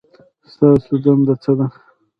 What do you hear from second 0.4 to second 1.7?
ستاسو دنده څه ده؟